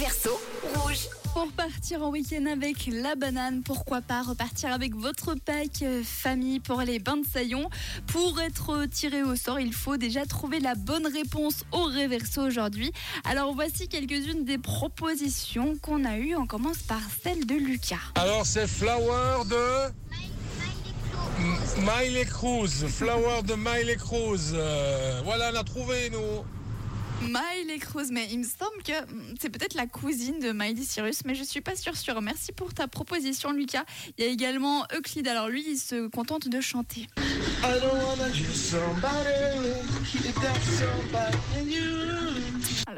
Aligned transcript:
Réverso 0.00 0.40
rouge. 0.76 1.08
Pour 1.34 1.52
partir 1.52 2.02
en 2.02 2.08
week-end 2.08 2.46
avec 2.46 2.86
la 2.86 3.16
banane, 3.16 3.62
pourquoi 3.62 4.00
pas 4.00 4.22
repartir 4.22 4.72
avec 4.72 4.94
votre 4.94 5.34
pack 5.34 5.82
euh, 5.82 6.02
famille 6.02 6.58
pour 6.58 6.80
les 6.80 6.98
bains 6.98 7.18
de 7.18 7.26
saillon. 7.26 7.68
Pour 8.06 8.40
être 8.40 8.86
tiré 8.86 9.22
au 9.22 9.36
sort, 9.36 9.60
il 9.60 9.74
faut 9.74 9.98
déjà 9.98 10.24
trouver 10.24 10.58
la 10.58 10.74
bonne 10.74 11.06
réponse 11.06 11.64
au 11.72 11.84
réverso 11.84 12.40
aujourd'hui. 12.40 12.92
Alors 13.24 13.52
voici 13.52 13.88
quelques-unes 13.88 14.46
des 14.46 14.56
propositions 14.56 15.76
qu'on 15.82 16.06
a 16.06 16.16
eues. 16.16 16.34
On 16.34 16.46
commence 16.46 16.78
par 16.78 17.02
celle 17.22 17.44
de 17.44 17.56
Lucas. 17.56 18.00
Alors 18.14 18.46
c'est 18.46 18.66
Flower 18.66 19.44
de 19.50 19.92
Miley 21.80 22.24
Cruz. 22.24 22.86
Flower 22.88 23.42
de 23.44 23.54
Miley 23.54 23.96
Cruz. 23.96 24.52
Euh, 24.54 25.20
voilà, 25.24 25.50
on 25.52 25.58
a 25.58 25.64
trouvé 25.64 26.08
nous. 26.08 26.42
Miley 27.22 27.78
Cruz, 27.78 28.10
mais 28.10 28.28
il 28.30 28.38
me 28.38 28.44
semble 28.44 28.82
que 28.84 28.92
hmm, 28.92 29.34
c'est 29.40 29.50
peut-être 29.50 29.74
la 29.74 29.86
cousine 29.86 30.38
de 30.40 30.52
Miley 30.52 30.82
Cyrus, 30.82 31.24
mais 31.24 31.34
je 31.34 31.44
suis 31.44 31.60
pas 31.60 31.76
sûre 31.76 31.96
sûre. 31.96 32.20
Merci 32.22 32.52
pour 32.52 32.74
ta 32.74 32.88
proposition, 32.88 33.52
Lucas. 33.52 33.84
Il 34.18 34.24
y 34.24 34.28
a 34.28 34.30
également 34.30 34.84
Euclide. 34.94 35.28
Alors 35.28 35.48
lui, 35.48 35.64
il 35.66 35.78
se 35.78 36.08
contente 36.08 36.48
de 36.48 36.60
chanter 36.60 37.06
use 38.34 38.70
somebody 38.70 39.30
if 40.14 40.34
that's 40.36 40.66
somebody 40.78 41.72
you. 41.72 42.00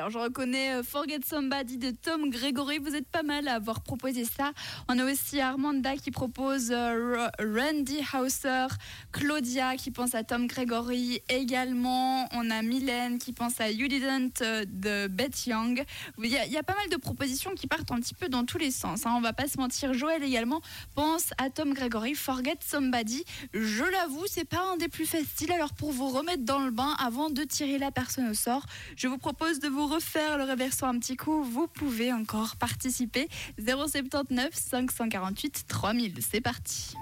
Alors 0.02 0.10
je 0.10 0.18
reconnais 0.18 0.72
euh, 0.72 0.82
Forget 0.82 1.20
Somebody 1.24 1.78
de 1.78 1.92
Tom 1.92 2.28
Gregory. 2.28 2.78
Vous 2.78 2.96
êtes 2.96 3.06
pas 3.06 3.22
mal 3.22 3.46
à 3.46 3.54
avoir 3.54 3.82
proposé 3.82 4.24
ça. 4.24 4.50
On 4.88 4.98
a 4.98 5.04
aussi 5.04 5.40
Armanda 5.40 5.94
qui 5.94 6.10
propose 6.10 6.72
euh, 6.72 7.28
Randy 7.38 8.00
Hauser, 8.12 8.66
Claudia 9.12 9.76
qui 9.76 9.92
pense 9.92 10.16
à 10.16 10.24
Tom 10.24 10.48
Gregory 10.48 11.22
également. 11.28 12.26
On 12.32 12.50
a 12.50 12.62
Mylène 12.62 13.20
qui 13.20 13.32
pense 13.32 13.60
à 13.60 13.70
You 13.70 13.86
Didn't 13.86 14.42
euh, 14.42 14.64
de 14.66 15.06
Beth 15.06 15.46
Young. 15.46 15.84
Il 16.18 16.26
y, 16.26 16.36
a, 16.36 16.46
il 16.46 16.52
y 16.52 16.56
a 16.56 16.64
pas 16.64 16.74
mal 16.74 16.88
de 16.88 16.96
propositions 16.96 17.54
qui 17.54 17.68
partent 17.68 17.92
un 17.92 18.00
petit 18.00 18.14
peu 18.14 18.28
dans 18.28 18.44
tous 18.44 18.58
les 18.58 18.72
sens. 18.72 19.06
Hein. 19.06 19.14
On 19.16 19.20
va 19.20 19.32
pas 19.32 19.46
se 19.46 19.56
mentir. 19.56 19.94
Joël 19.94 20.24
également 20.24 20.62
pense 20.96 21.30
à 21.38 21.48
Tom 21.48 21.74
Gregory, 21.74 22.16
Forget 22.16 22.58
Somebody. 22.58 23.24
Je 23.54 23.84
l'avoue, 23.84 24.26
c'est 24.26 24.48
pas 24.48 24.64
un 24.72 24.78
des 24.78 24.88
plus 24.88 25.06
faciles. 25.06 25.52
Alors 25.52 25.74
pour 25.74 25.92
vous 25.92 26.08
remettre 26.08 26.42
dans 26.42 26.58
le 26.58 26.72
bain 26.72 26.96
avant 26.98 27.30
de 27.30 27.44
tirer 27.44 27.78
la 27.78 27.92
personne 27.92 28.28
au 28.28 28.34
sort, 28.34 28.66
je 28.96 29.06
vous 29.06 29.18
propose 29.18 29.60
de 29.60 29.68
vous 29.68 29.91
refaire 29.94 30.38
le 30.38 30.44
réversant 30.44 30.88
un 30.88 30.98
petit 30.98 31.16
coup. 31.16 31.42
Vous 31.42 31.66
pouvez 31.66 32.12
encore 32.12 32.56
participer. 32.56 33.28
079 33.58 34.50
548 34.52 35.64
3000. 35.68 36.14
C'est 36.20 36.40
parti. 36.40 36.94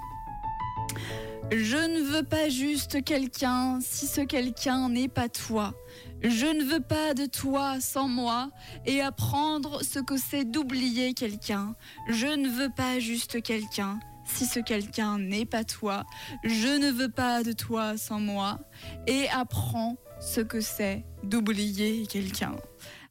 Je 1.51 1.77
ne 1.77 2.01
veux 2.01 2.23
pas 2.23 2.49
juste 2.49 3.03
quelqu'un 3.03 3.79
si 3.81 4.07
ce 4.07 4.21
quelqu'un 4.21 4.89
n'est 4.89 5.07
pas 5.07 5.29
toi. 5.29 5.73
Je 6.21 6.45
ne 6.45 6.63
veux 6.63 6.79
pas 6.79 7.13
de 7.13 7.25
toi 7.25 7.79
sans 7.79 8.07
moi 8.07 8.49
et 8.85 9.01
apprendre 9.01 9.83
ce 9.83 9.99
que 9.99 10.17
c'est 10.17 10.45
d'oublier 10.45 11.13
quelqu'un. 11.13 11.75
Je 12.07 12.27
ne 12.27 12.49
veux 12.49 12.69
pas 12.69 12.99
juste 12.99 13.41
quelqu'un 13.41 13.99
si 14.33 14.45
ce 14.45 14.59
quelqu'un 14.59 15.17
n'est 15.17 15.45
pas 15.45 15.63
toi. 15.63 16.05
Je 16.43 16.79
ne 16.79 16.91
veux 16.91 17.09
pas 17.09 17.43
de 17.43 17.51
toi 17.51 17.97
sans 17.97 18.19
moi 18.19 18.59
et 19.07 19.27
apprends 19.29 19.97
ce 20.19 20.41
que 20.41 20.61
c'est 20.61 21.03
d'oublier 21.23 22.05
quelqu'un. 22.07 22.55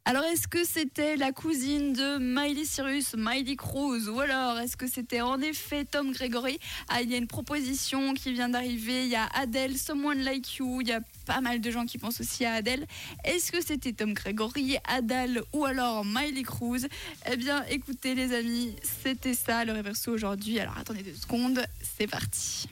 Alors, 0.06 0.24
est-ce 0.24 0.48
que 0.48 0.64
c'était 0.64 1.16
la 1.16 1.30
cousine 1.30 1.92
de 1.92 2.18
Miley 2.18 2.64
Cyrus, 2.64 3.14
Miley 3.16 3.54
Cruz, 3.54 4.08
ou 4.08 4.18
alors 4.20 4.58
est-ce 4.58 4.76
que 4.76 4.88
c'était 4.88 5.20
en 5.20 5.40
effet 5.40 5.84
Tom 5.84 6.12
Gregory? 6.12 6.58
Ah, 6.88 7.02
il 7.02 7.10
y 7.10 7.14
a 7.14 7.18
une 7.18 7.26
proposition 7.26 8.14
qui 8.14 8.32
vient 8.32 8.48
d'arriver. 8.48 9.04
Il 9.04 9.10
y 9.10 9.14
a 9.14 9.26
Adele, 9.34 9.76
Someone 9.76 10.20
Like 10.20 10.56
You. 10.56 10.80
Il 10.80 10.88
y 10.88 10.92
a 10.92 11.00
pas 11.26 11.40
mal 11.42 11.60
de 11.60 11.70
gens 11.70 11.84
qui 11.84 11.98
pensent 11.98 12.20
aussi 12.20 12.44
à 12.44 12.54
Adele. 12.54 12.86
Est-ce 13.24 13.52
que 13.52 13.62
c'était 13.62 13.92
Tom 13.92 14.14
Gregory, 14.14 14.78
Adele 14.88 15.42
ou 15.52 15.66
alors 15.66 16.04
Miley 16.04 16.42
Cruz? 16.42 16.88
Eh 17.30 17.36
bien, 17.36 17.62
écoutez, 17.68 18.14
les 18.14 18.34
amis, 18.34 18.74
c'était 19.04 19.34
ça 19.34 19.64
le 19.64 19.72
réverso 19.72 20.10
aujourd'hui. 20.12 20.58
Alors, 20.58 20.78
attendez 20.78 21.02
deux 21.02 21.14
secondes, 21.14 21.62
c'est 21.98 22.06
parti. 22.06 22.68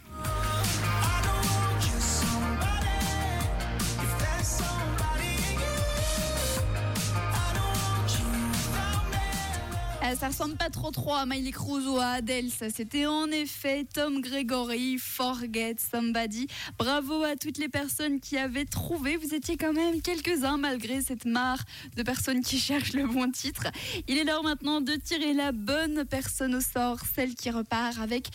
Euh, 10.08 10.14
ça 10.14 10.28
ressemble 10.28 10.56
pas 10.56 10.70
trop 10.70 10.91
trop 10.91 11.14
à 11.14 11.26
Miley 11.26 11.50
Cruz 11.50 11.86
ou 11.86 11.98
à 11.98 12.12
Adele, 12.19 12.50
ça 12.50 12.70
c'était 12.70 13.06
en 13.06 13.30
effet 13.30 13.84
Tom 13.84 14.20
Gregory, 14.20 14.96
Forget 14.98 15.76
Somebody. 15.78 16.46
Bravo 16.78 17.22
à 17.24 17.36
toutes 17.36 17.58
les 17.58 17.69
personnes 17.69 18.20
qui 18.20 18.38
avaient 18.38 18.64
trouvé, 18.64 19.16
vous 19.16 19.34
étiez 19.34 19.56
quand 19.56 19.72
même 19.72 20.00
quelques-uns 20.00 20.56
malgré 20.56 21.02
cette 21.02 21.24
mare 21.24 21.62
de 21.97 22.02
personnes 22.02 22.42
qui 22.42 22.58
cherchent 22.58 22.92
le 22.92 23.06
bon 23.06 23.30
titre. 23.30 23.64
Il 24.06 24.18
est 24.18 24.24
l'heure 24.24 24.42
maintenant 24.42 24.80
de 24.80 24.94
tirer 24.94 25.34
la 25.34 25.52
bonne 25.52 26.04
personne 26.04 26.54
au 26.54 26.60
sort, 26.60 27.00
celle 27.14 27.34
qui 27.34 27.50
repart 27.50 27.98
avec 27.98 28.28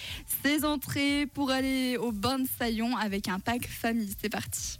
ses 0.43 0.65
entrées 0.65 1.27
pour 1.33 1.49
aller 1.49 1.97
au 1.97 2.11
bain 2.11 2.39
de 2.39 2.47
Saillon 2.59 2.95
avec 2.97 3.27
un 3.27 3.39
pack 3.39 3.67
famille. 3.67 4.13
C'est 4.21 4.29
parti. 4.29 4.79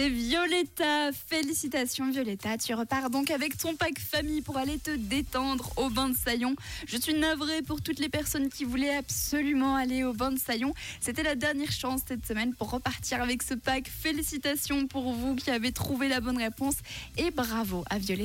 C'est 0.00 0.08
Violetta. 0.08 1.12
Félicitations 1.12 2.10
Violetta. 2.10 2.56
Tu 2.56 2.72
repars 2.72 3.10
donc 3.10 3.30
avec 3.30 3.58
ton 3.58 3.76
pack 3.76 3.98
famille 3.98 4.40
pour 4.40 4.56
aller 4.56 4.78
te 4.78 4.90
détendre 4.90 5.70
au 5.76 5.90
bain 5.90 6.08
de 6.08 6.16
Saillon. 6.16 6.56
Je 6.86 6.96
suis 6.96 7.12
navrée 7.12 7.60
pour 7.60 7.82
toutes 7.82 7.98
les 7.98 8.08
personnes 8.08 8.48
qui 8.48 8.64
voulaient 8.64 8.96
absolument 8.96 9.76
aller 9.76 10.02
au 10.02 10.14
bain 10.14 10.32
de 10.32 10.38
Saillon. 10.38 10.72
C'était 11.00 11.22
la 11.22 11.34
dernière 11.34 11.70
chance 11.70 12.00
cette 12.08 12.24
semaine 12.26 12.54
pour 12.54 12.70
repartir 12.70 13.20
avec 13.20 13.42
ce 13.42 13.52
pack. 13.52 13.90
Félicitations 13.90 14.86
pour 14.86 15.12
vous 15.12 15.36
qui 15.36 15.50
avez 15.50 15.70
trouvé 15.70 16.08
la 16.08 16.22
bonne 16.22 16.38
réponse 16.38 16.76
et 17.18 17.30
bravo 17.30 17.84
à 17.90 17.98
Violetta. 17.98 18.20